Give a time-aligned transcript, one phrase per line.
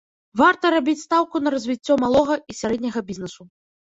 [0.39, 3.41] Варта рабіць стаўку на развіццё малога і сярэдняга бізнесу.